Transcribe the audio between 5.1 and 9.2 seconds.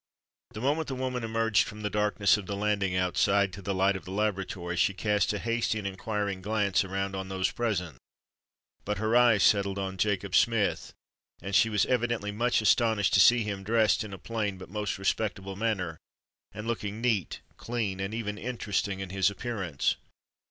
a hasty and inquiring glance around on those present; but her